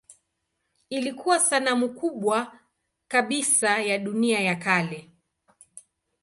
[0.89, 2.59] Ilikuwa sanamu kubwa
[3.07, 5.09] kabisa ya dunia ya kale.